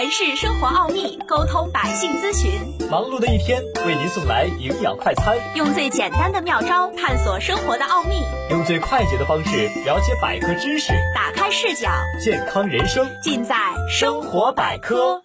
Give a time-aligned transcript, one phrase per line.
[0.00, 2.52] 诠释生活奥秘，沟通百姓咨询。
[2.90, 13.54] 忙碌的一天，为您送来营养快餐，用最简单的妙招探索生活的奥秘，用最快捷的方式了解百科知识，打开视角，健康人生尽在
[13.90, 15.20] 生活百科。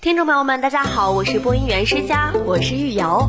[0.00, 3.28] 听众朋友们，大家好，我是播音员施佳，我是玉瑶。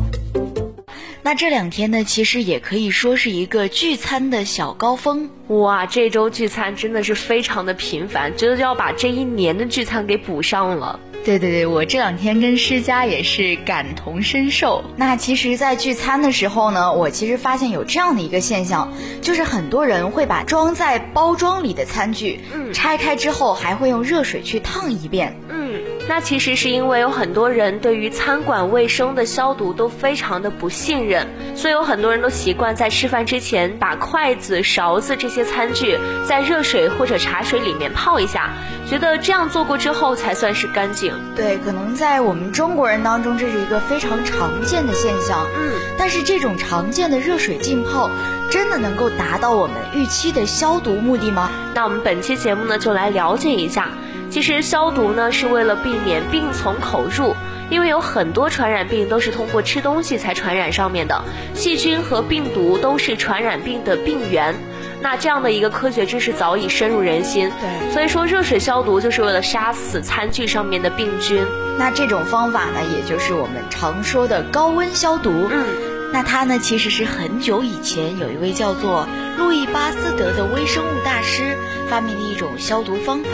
[1.22, 5.28] 那这两天呢，其实也可以说是一个聚餐的小高峰。
[5.48, 10.98] 哇，这周聚餐真的是非常的频繁，觉得要把这一年的聚餐给补上了。
[11.22, 14.82] 对对对，我这两天跟施佳也是感同身受。
[14.96, 18.90] 那其实，在聚餐的时候呢，我其实发现有这样的一个现象，
[19.20, 25.82] 就是很多人会把装在包装里的餐具，嗯，拆开之后还会用热水去烫一遍，嗯。
[26.10, 38.50] 那其实是因为有很多人对于餐馆卫生的消毒都非常的不信任，所以有很多人都习惯在吃饭之前把筷子、勺子这些餐具在热水或者茶水里面泡一下，
[38.88, 41.14] 觉得这样做过之后才算是干净。
[41.36, 45.46] 对，可能在我们中国人当中这是一个非常常见的现象。
[45.56, 48.10] 嗯，但是这种常见的热水浸泡，
[48.50, 51.48] 真的能够达到我们预期的消毒目的吗？
[51.72, 53.90] 那我们本期节目呢，就来了解一下。
[54.30, 57.34] 其实消毒呢是为了避免病从口入，
[57.68, 64.54] 因为有很多传染病都是通过吃东西才传染上面的，细菌和病毒都是传染病的病源。
[65.02, 71.44] 那这样的一个科学知识早已深入人心，对，所以说热水消毒就是为了杀死餐具上面的病菌。
[71.78, 75.48] 那这种方法呢，也就是我们常说的高温消毒。
[75.50, 75.64] 嗯，
[76.12, 79.08] 那它呢其实是很久以前有一位叫做
[79.38, 81.56] 路易巴斯德的微生物大师
[81.88, 83.30] 发明的一种消毒方法。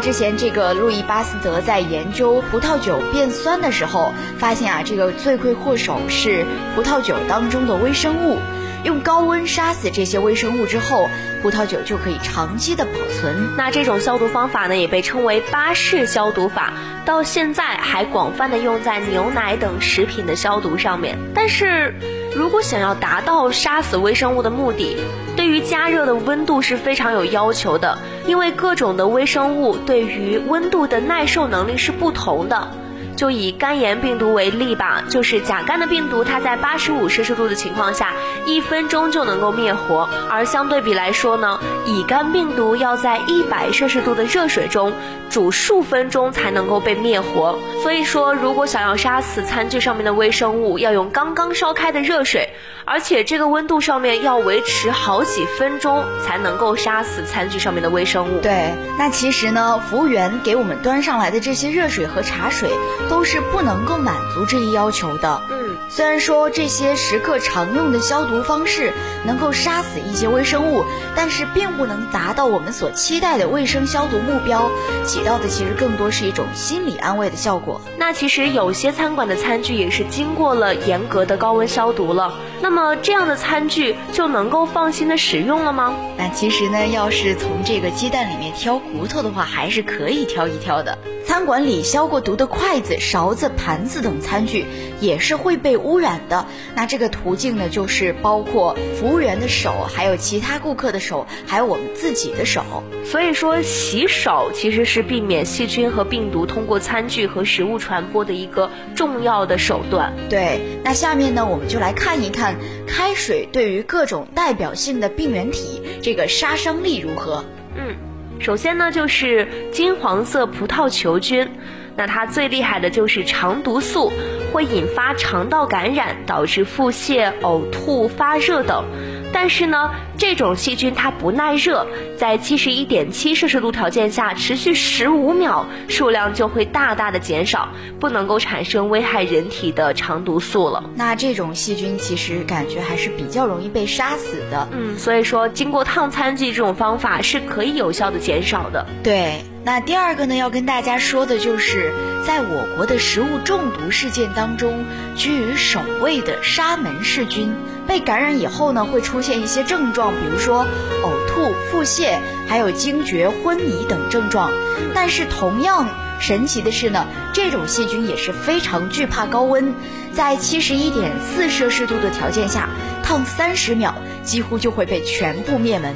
[0.00, 8.38] 之前这个路易巴斯德在研究葡萄酒变酸的时候，发现啊，这个罪魁祸首是葡萄酒当中的微生物。
[8.82, 11.10] 用高温杀死这些微生物之后，
[11.42, 13.54] 葡萄酒就可以长期的保存。
[13.58, 16.72] 那这种消毒方法呢，也被称为巴氏消毒法，
[17.04, 21.18] 到现在还广泛的用在牛奶等食品的消毒上面。
[21.34, 21.94] 但是，
[22.34, 24.96] 如果想要达到杀死微生物的目的，
[25.36, 32.70] 对于加热的温度是非常有要求的，因为各种的微生物对于温度的耐受能力是不同的。
[33.20, 38.14] 就以肝炎病毒为例吧，就是甲肝的病毒，它在八十五摄氏度的情况下，
[38.46, 44.90] 一分钟就能够灭活；而相对比来说呢，乙肝病毒要在一百摄氏度的热水中
[45.28, 47.58] 煮数分钟才能够被灭活。
[47.82, 52.48] 所以说，如果想要杀死餐具上面的微生物，要用刚刚烧开的热水，
[52.84, 58.40] 而且这个温度上面要维持好几分钟才能够杀死餐具上面的微生物。
[58.40, 62.70] 对，那其实呢，服务员给我们端上来的这些热水和茶水。
[63.10, 65.42] 都是不能够满足这一要求的。
[65.50, 68.92] 嗯，虽然说这些食客常用的消毒方式
[69.26, 70.84] 能够杀死一些微生物，
[71.16, 74.70] 但是并不能达到我们所期待的卫生消毒目标，
[75.04, 77.80] 起到的其实更多是一种心理安慰的效果。
[77.98, 85.94] 那其实有些餐馆的餐具也是经过了严格的高温消毒了，那么这样的餐具就能够放心的使用了吗？
[86.16, 90.96] 那其实呢，要是从这个鸡蛋里面挑骨头的话，还是可以挑一挑的。
[91.30, 94.66] 餐馆里消过毒的筷子、勺子、盘子等餐具
[95.00, 96.44] 也是会被污染的。
[96.74, 102.64] 那这个途径呢，就是包括服务员的手，还有其他顾客的手，还有我们自己的手。
[103.04, 110.12] 所以说，洗手其实是避免细菌和病毒通过餐具和食物传播的一个重要的手段。
[110.28, 112.56] 对，那下面呢，我们就来看一看
[112.88, 117.44] 开水对于各种代表性的病原体这个杀伤力如何。
[117.76, 118.09] 嗯。
[118.40, 121.46] 首先呢，就是金黄色葡萄球菌，
[121.94, 124.10] 那它最厉害的就是肠毒素，
[124.50, 128.82] 会引发肠道感染，导致腹泻、呕吐、发热等。
[129.30, 131.86] 但是呢，这种细菌它不耐热，
[132.18, 140.84] 在七十一点七摄氏度条件下持续十五秒，数量就会大大的减少，不能够产生危害人体的肠毒素了。
[140.94, 144.68] 那这种细菌其实感觉还是比较容易被杀死的。
[144.72, 148.86] 嗯，所以说经过烫餐具这种方法是可以有效的减少的。
[149.02, 149.42] 对。
[149.62, 151.92] 那第二个呢，要跟大家说的就是，
[152.26, 154.84] 在我国的食物中毒事件当中，
[155.16, 157.52] 居于首位的沙门氏菌，
[157.86, 160.64] 被感染以后呢，会出现一些症状，比如说
[161.02, 164.50] 呕吐、腹泻，还有惊厥、昏迷等症状。
[164.94, 169.74] 但是同样神奇的是呢，这种细菌也是非常惧怕高温，
[170.12, 172.68] 在七十一点四摄氏度的条件下，
[173.02, 175.94] 烫三十秒，几乎就会被全部灭门。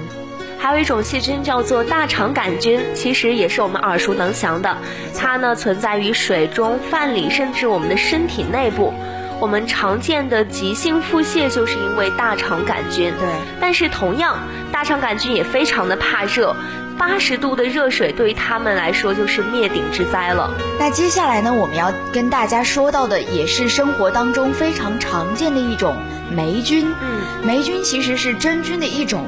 [0.59, 4.79] 还有一种细菌叫做大肠杆菌，其实也是我们耳熟能详的。
[5.15, 8.95] 它呢存在于水中、饭里，甚至我们的身体内部。
[9.41, 13.13] 我们常见的急性腹泻就是因为大肠杆菌。
[13.19, 13.29] 对。
[13.61, 14.39] 但是同样，
[14.73, 16.57] 大肠杆菌也非常的怕热，
[16.97, 20.51] 八十度的热水对于他们来说就是灭顶之灾了。
[20.79, 25.97] 那接下来呢，我们要跟大家说到的也是生活当中非常常见的一种
[26.31, 26.87] 霉菌。
[27.03, 29.27] 嗯，霉菌其实是真菌的一种。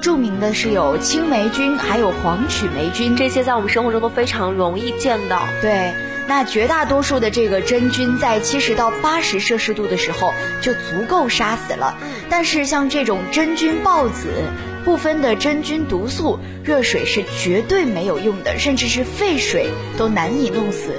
[0.00, 5.42] 著名的是有青霉菌，还有黄曲霉菌，这些在我们生活中都非常容易见到。
[5.60, 5.92] 对，
[6.28, 11.96] 那绝大多数的这个真菌在七十到八十摄氏度的时候就足够杀死了。
[12.28, 14.28] 但是像这种真菌孢子，
[14.84, 20.92] 部分的真菌毒素，热水是绝对没有用的，甚至是沸水都难以弄死。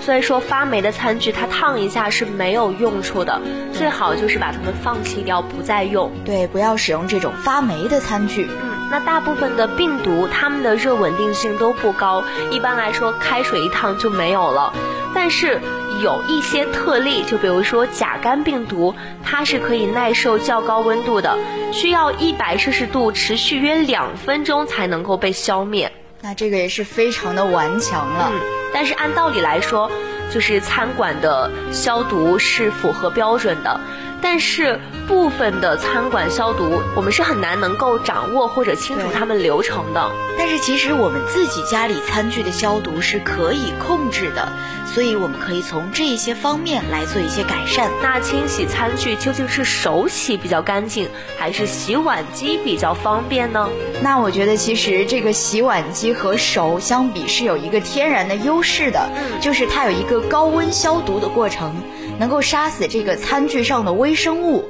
[0.00, 3.40] 所以说发霉的餐具，它烫一下是没有用处的，
[3.72, 6.12] 最好就是把它们放弃掉，不再用。
[6.24, 8.48] 对，不要使用这种发霉的餐具。
[8.94, 14.72] 嗯，那大部分的病毒，它们的热稳定性都不高，一般来说开水一烫就没有了。
[15.12, 15.60] 但是
[16.00, 18.94] 有一些特例，就比如说甲肝病毒，
[19.24, 21.36] 它是可以耐受较高温度的，
[21.72, 25.90] 需要一百摄氏度持续约两分钟才能够被消灭。
[26.20, 28.30] 那这个也是非常的顽强了。
[28.32, 28.40] 嗯
[28.76, 29.88] 但是按道理来说，
[30.32, 33.78] 就是餐馆的消毒是符合标准的。
[34.24, 40.10] 但是部分的餐馆消毒，我们是很难能够掌握或者清楚他们流程的。
[40.38, 44.48] 但是其实我们自己家里餐具的消毒是可以控制的，
[44.86, 47.90] 所以我们可以从这些方面来做一些改善。
[48.02, 51.06] 那清洗餐具究竟是手洗比较干净，
[51.38, 53.68] 还是洗碗机比较方便呢？
[54.02, 59.06] 那我觉得其实这个洗碗机和手相比是有一个天然的优势的，
[59.42, 61.74] 就是它有一个高温消毒的过程。
[62.18, 64.64] 能够杀死这个餐具上的微生物，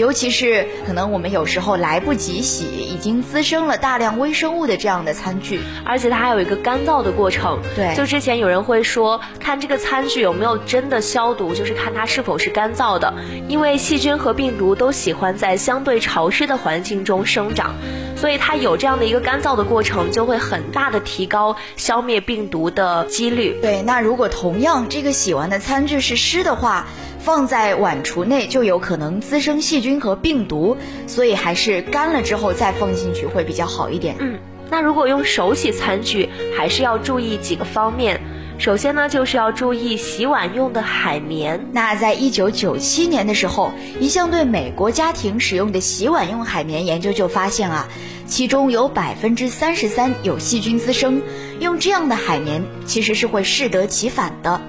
[0.00, 7.58] 尤其是可能我们有时候来不及洗，已经滋生了大量微生物的这样的餐具，而且它还有一个干燥的过程。
[7.76, 13.12] 对，就之前有人会说，看这个餐具有没有真的消毒，就是看它是否是干燥的，
[13.46, 17.74] 因为细菌和病毒都喜欢在相对潮湿的环境中生长。
[18.16, 23.58] 所以它有这样的一个干燥的过程，就会很大的提高消灭病毒的几率。
[23.60, 26.86] 对，那如果同样这个洗完的餐具是湿的话，
[27.22, 30.76] 放在碗橱内就有可能滋生细菌和病毒，
[31.06, 34.16] 所以还是干了之后再放进去会比较好一点。
[34.18, 34.38] 嗯，
[34.70, 38.20] 那如果用手洗餐具，还是要注意几个方面。
[38.58, 41.66] 首先呢，就是要注意洗碗用的海绵。
[41.72, 47.88] 那在一九九七年的时候，一项对美国家庭使用的洗碗用海绵研究就发现啊，
[48.26, 51.22] 其中有百分之三十三有细菌滋生。
[51.58, 54.60] 用这样的海绵其实是会适得其反的。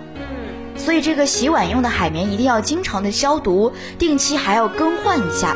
[0.82, 5.56] 嗯，所以这个洗碗用的海绵一定要经常的消毒，定期还要更换一下。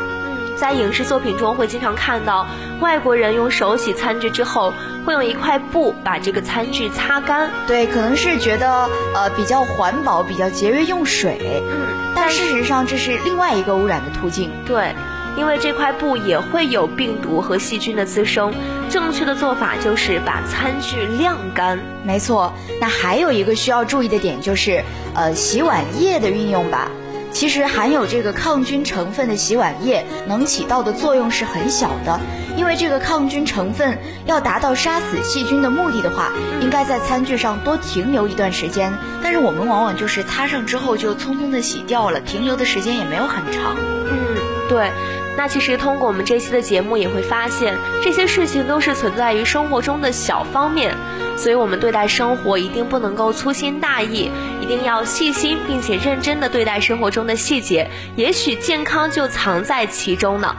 [0.57, 2.48] 在影视作品中会经常看到
[2.80, 4.72] 外国人用手洗餐具之后，
[5.06, 7.50] 会用一块布把这个餐具擦干。
[7.68, 11.62] 对，可能是觉得呃比较环保，比较节约用水。
[11.69, 14.50] 嗯，但事实上这是另外一个污染的途径。
[14.66, 14.95] 对，
[15.38, 18.54] 因为这块布也会有病毒和细菌的滋生。
[18.90, 21.80] 正确的做法就是把餐具晾干。
[22.04, 24.84] 没错，那还有一个需要注意的点就是，
[25.14, 26.90] 呃，洗碗液的运用吧。
[27.32, 32.18] 其实含有这个抗菌成分的洗碗液能起到的作用是很小的，
[32.56, 38.94] 因为这个抗菌成分要达到杀死细菌的目的的话，应该在餐具上多停留一段时间。
[39.22, 43.75] 但是我们往往就是擦上之后就匆匆的洗掉了，停留的时间也没有很长。
[44.10, 44.38] 嗯，
[44.70, 44.92] 对。
[45.38, 50.96] 那其实通过我们这期的节目也会发现，这些事情都是存在于生活中的小方面，
[51.38, 60.56] 所以我们对待生活一定不能够粗心大意，一定要细心并且认真的对待生活中的细节，也许健康就藏在其中呢。